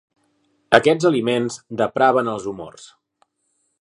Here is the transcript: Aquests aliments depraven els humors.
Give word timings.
Aquests 0.77 1.07
aliments 1.09 1.59
depraven 1.83 2.33
els 2.33 2.49
humors. 2.53 2.89